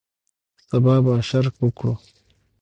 [0.67, 1.93] سبا به اشر وکړو